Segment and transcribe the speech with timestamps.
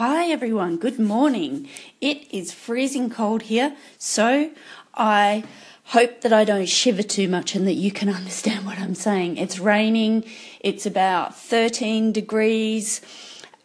[0.00, 1.68] Hi everyone, good morning.
[2.00, 4.50] It is freezing cold here, so
[4.94, 5.44] I
[5.84, 9.36] hope that I don't shiver too much and that you can understand what I'm saying.
[9.36, 10.24] It's raining,
[10.60, 13.02] it's about 13 degrees,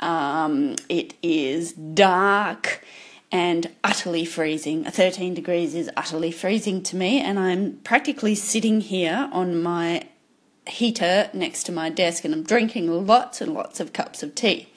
[0.02, 2.84] um, it is dark
[3.32, 4.84] and utterly freezing.
[4.84, 10.04] 13 degrees is utterly freezing to me, and I'm practically sitting here on my
[10.68, 14.70] heater next to my desk and I'm drinking lots and lots of cups of tea.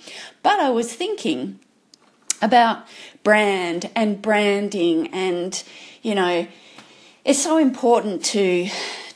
[0.42, 1.58] But I was thinking
[2.40, 2.86] about
[3.22, 5.62] brand and branding and
[6.02, 6.46] you know
[7.24, 8.68] it's so important to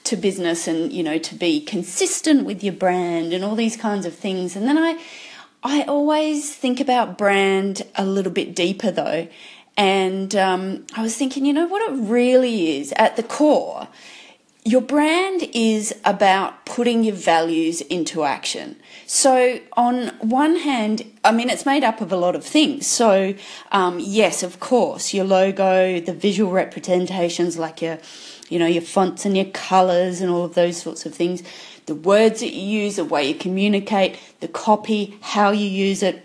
[0.05, 4.07] to business and you know to be consistent with your brand and all these kinds
[4.07, 5.01] of things and then I
[5.63, 9.29] I always think about brand a little bit deeper though
[9.77, 13.89] and um, I was thinking you know what it really is at the core
[14.65, 18.77] your brand is about putting your values into action.
[19.07, 22.87] So, on one hand, I mean, it's made up of a lot of things.
[22.87, 23.35] So,
[23.73, 27.99] um, yes, of course, your logo, the visual representations like your,
[28.49, 31.43] you know, your fonts and your colors and all of those sorts of things,
[31.87, 36.25] the words that you use, the way you communicate, the copy, how you use it,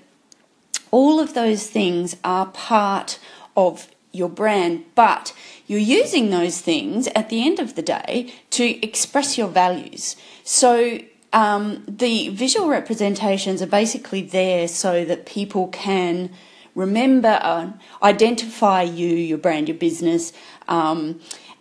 [0.91, 3.17] all of those things are part
[3.55, 3.87] of
[4.17, 5.33] your brand, but
[5.67, 10.15] you're using those things at the end of the day to express your values.
[10.43, 10.99] So
[11.33, 16.31] um, the visual representations are basically there so that people can
[16.73, 20.31] remember, uh, identify you, your brand, your business,
[20.67, 21.19] um,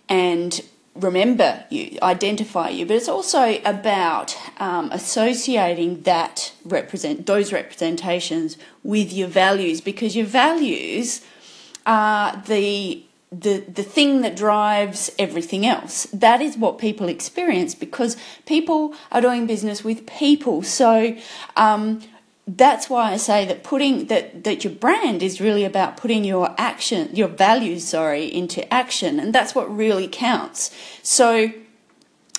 [0.09, 0.63] and
[0.95, 2.87] remember you, identify you.
[2.87, 10.27] But it's also about um, associating that represent those representations with your values because your
[10.27, 11.23] values
[11.87, 16.05] are the the the thing that drives everything else.
[16.13, 20.63] That is what people experience because people are doing business with people.
[20.63, 21.17] So
[21.57, 22.03] um,
[22.47, 26.55] that's why I say that putting that that your brand is really about putting your
[26.59, 30.71] action, your values, sorry, into action, and that's what really counts.
[31.03, 31.53] So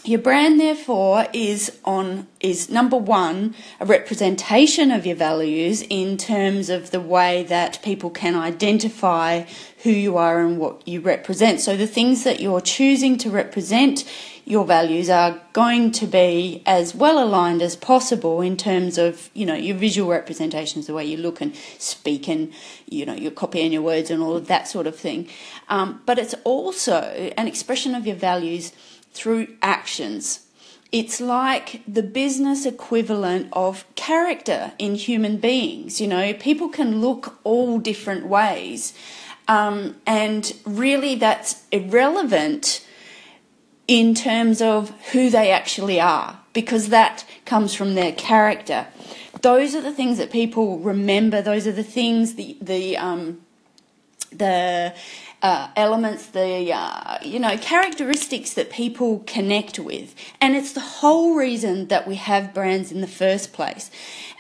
[0.08, 6.70] your brand, therefore, is on is number one a representation of your values in terms
[6.70, 9.44] of the way that people can identify
[9.84, 11.60] who you are and what you represent.
[11.60, 14.04] So the things that you're choosing to represent
[14.46, 19.46] your values are going to be as well aligned as possible in terms of you
[19.46, 22.54] know your visual representations, the way you look and speak, and
[22.86, 25.28] you know your copy and your words and all of that sort of thing.
[25.68, 27.02] Um, but it's also
[27.38, 28.72] an expression of your values
[29.18, 30.46] through actions.
[30.92, 36.00] It's like the business equivalent of character in human beings.
[36.00, 38.94] You know, people can look all different ways,
[39.48, 42.86] um, and really that's irrelevant
[43.88, 48.88] in terms of who they actually are because that comes from their character.
[49.42, 51.42] Those are the things that people remember.
[51.42, 53.42] Those are the things the the um,
[54.32, 54.94] the
[55.42, 61.36] uh, elements, the uh, you know characteristics that people connect with, and it's the whole
[61.36, 63.92] reason that we have brands in the first place.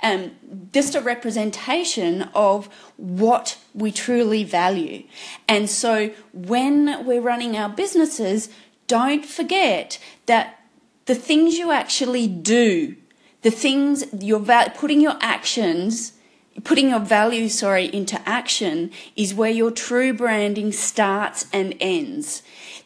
[0.02, 0.32] Um,
[0.74, 5.04] just a representation of what we truly value,
[5.48, 8.50] and so when we're running our businesses,
[8.88, 10.62] don't forget that
[11.06, 12.96] the things you actually do,
[13.44, 14.44] the things you're
[14.76, 16.14] putting your actions
[16.64, 22.42] putting your values sorry into action is where your true branding starts and ends.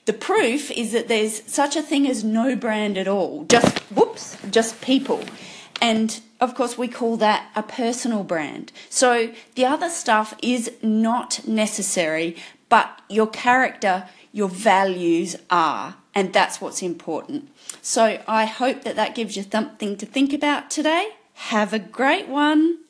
[0.05, 3.45] The proof is that there's such a thing as no brand at all.
[3.45, 5.23] Just whoops just people.
[5.81, 8.71] And of course we call that a personal brand.
[8.89, 12.35] So the other stuff is not necessary
[12.69, 17.49] but your character your values are and that's what's important.
[17.81, 21.09] So i hope that that gives you something to think about today.
[21.33, 22.80] Have a great one